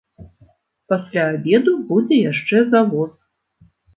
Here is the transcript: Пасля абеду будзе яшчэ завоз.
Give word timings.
Пасля 0.93 1.25
абеду 1.33 1.75
будзе 1.91 2.17
яшчэ 2.31 2.57
завоз. 2.73 3.13